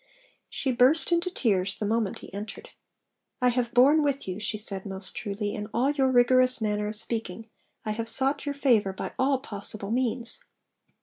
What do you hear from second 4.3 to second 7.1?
she said most truly, 'in all your rigorous manner of